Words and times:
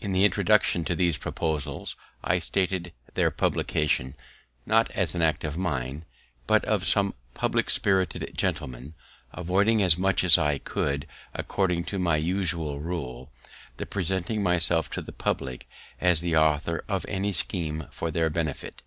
In 0.00 0.10
the 0.10 0.24
introduction 0.24 0.84
to 0.86 0.96
these 0.96 1.16
proposals, 1.18 1.94
I 2.24 2.40
stated 2.40 2.92
their 3.14 3.30
publication, 3.30 4.16
not 4.66 4.90
as 4.90 5.14
an 5.14 5.22
act 5.22 5.44
of 5.44 5.56
mine, 5.56 6.04
but 6.48 6.64
of 6.64 6.84
some 6.84 7.14
publick 7.34 7.70
spirited 7.70 8.32
gentlemen, 8.36 8.94
avoiding 9.32 9.80
as 9.80 9.96
much 9.96 10.24
as 10.24 10.36
I 10.36 10.58
could, 10.58 11.06
according 11.32 11.84
to 11.84 12.00
my 12.00 12.16
usual 12.16 12.80
rule, 12.80 13.30
the 13.76 13.86
presenting 13.86 14.42
myself 14.42 14.90
to 14.94 15.00
the 15.00 15.12
publick 15.12 15.68
as 16.00 16.22
the 16.22 16.34
author 16.36 16.82
of 16.88 17.06
any 17.06 17.30
scheme 17.30 17.86
for 17.92 18.10
their 18.10 18.28
benefit. 18.30 18.82